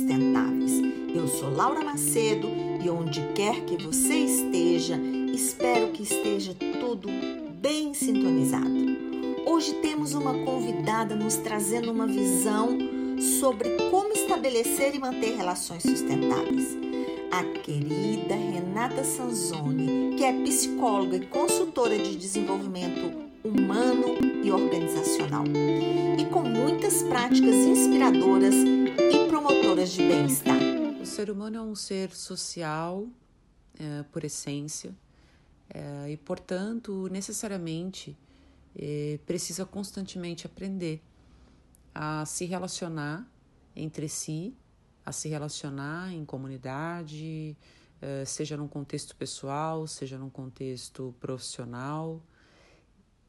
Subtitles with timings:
[0.00, 0.72] sustentáveis.
[1.14, 2.48] Eu sou Laura Macedo
[2.82, 4.98] e onde quer que você esteja,
[5.32, 7.08] espero que esteja tudo
[7.60, 8.70] bem sintonizado.
[9.46, 12.78] Hoje temos uma convidada nos trazendo uma visão
[13.40, 16.78] sobre como estabelecer e manter relações sustentáveis.
[17.30, 25.44] A querida Renata Sanzoni, que é psicóloga e consultora de desenvolvimento humano e organizacional,
[26.18, 30.60] e com muitas práticas inspiradoras e promotoras de bem-estar.
[31.00, 33.08] O ser humano é um ser social
[33.78, 34.94] é, por essência
[35.72, 38.18] é, e, portanto, necessariamente
[38.76, 41.02] é, precisa constantemente aprender
[41.94, 43.26] a se relacionar
[43.74, 44.54] entre si,
[45.06, 47.56] a se relacionar em comunidade,
[48.02, 52.22] é, seja num contexto pessoal, seja num contexto profissional,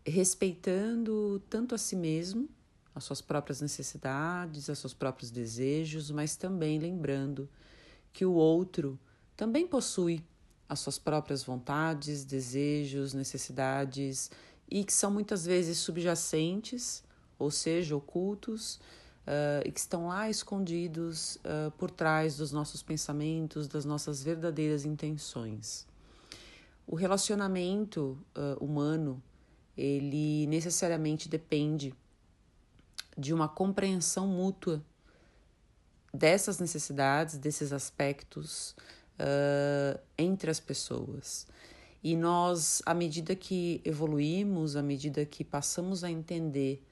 [0.05, 2.49] respeitando tanto a si mesmo,
[2.94, 7.49] as suas próprias necessidades, os seus próprios desejos, mas também lembrando
[8.12, 8.99] que o outro
[9.35, 10.24] também possui
[10.68, 14.32] as suas próprias vontades, desejos, necessidades
[14.70, 17.04] e que são muitas vezes subjacentes,
[17.38, 18.76] ou seja, ocultos,
[19.27, 24.85] uh, e que estão lá escondidos uh, por trás dos nossos pensamentos, das nossas verdadeiras
[24.85, 25.85] intenções.
[26.87, 29.21] O relacionamento uh, humano
[29.77, 31.93] ele necessariamente depende
[33.17, 34.84] de uma compreensão mútua
[36.13, 38.76] dessas necessidades, desses aspectos
[39.20, 41.48] uh, entre as pessoas.
[42.03, 46.84] E nós, à medida que evoluímos, à medida que passamos a entender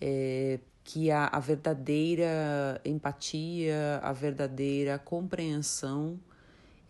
[0.00, 6.18] é, que a, a verdadeira empatia, a verdadeira compreensão,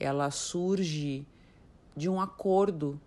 [0.00, 1.26] ela surge
[1.94, 3.00] de um acordo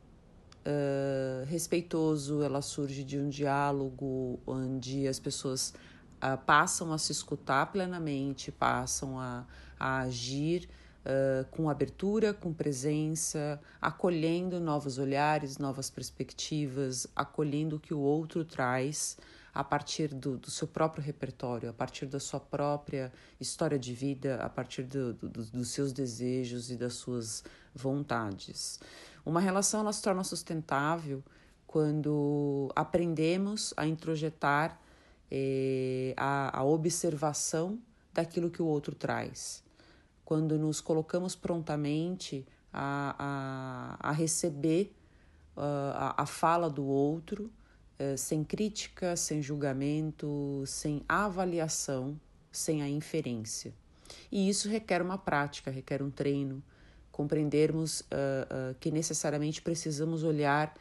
[0.67, 5.73] uh, respeitoso, ela surge de um diálogo onde as pessoas
[6.17, 9.45] uh, passam a se escutar plenamente, passam a,
[9.79, 10.67] a agir
[11.05, 18.43] uh, com abertura, com presença, acolhendo novos olhares, novas perspectivas, acolhendo o que o outro
[18.43, 19.17] traz
[19.53, 24.35] a partir do, do, seu próprio repertório, a partir da sua própria história de vida,
[24.35, 28.79] a partir do, do, dos seus desejos e das suas vontades.
[29.27, 31.21] Uma relação ela se torna sustentável
[31.67, 34.79] quando aprendemos a introjetar
[35.29, 37.77] eh, a, a observação
[38.13, 39.61] daquilo que o outro traz.
[40.23, 44.95] Quando nos colocamos prontamente a, a, a receber
[45.57, 45.61] uh,
[45.93, 47.51] a, a fala do outro,
[47.99, 52.17] uh, sem crítica, sem julgamento, sem avaliação,
[52.49, 53.73] sem a inferência.
[54.31, 56.63] E isso requer uma prática, requer um treino,
[57.11, 60.73] compreendermos uh, uh, que necessariamente precisamos olhar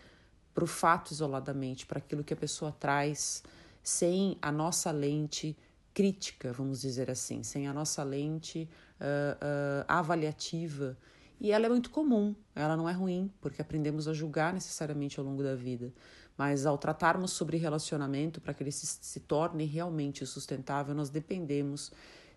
[0.55, 3.43] para o fato isoladamente, para aquilo que a pessoa traz,
[3.83, 5.57] sem a nossa lente
[5.95, 8.69] crítica, vamos dizer assim, sem a nossa lente
[9.01, 10.97] uh, avaliativa.
[11.41, 15.27] E ela é muito comum, ela não é ruim, porque aprendemos a julgar necessariamente ao
[15.27, 15.93] longo da vida.
[16.37, 21.91] Mas ao tratarmos sobre relacionamento, para que ele se, se torne realmente sustentável, nós dependemos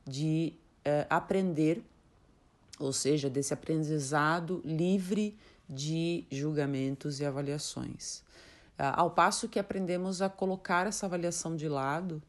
[0.06, 0.54] de
[1.10, 1.84] aprender
[2.80, 8.24] ou seja, desse aprendizado livre de julgamentos e avaliações.
[8.78, 12.24] Ah, ao passo que aprendemos a colocar essa avaliação de lado,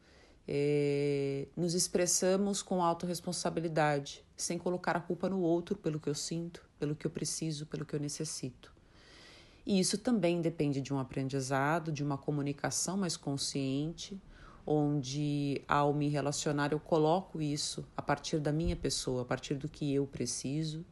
[0.46, 6.68] eh, nos expressamos com autorresponsabilidade, sem colocar a culpa no outro pelo que eu sinto,
[6.78, 8.72] pelo que eu preciso, pelo que eu necessito.
[9.64, 14.20] E isso também depende de um aprendizado, de uma comunicação mais consciente,
[14.66, 19.68] onde ao me relacionar eu coloco isso a partir da minha pessoa, a partir do
[19.68, 20.84] que eu preciso.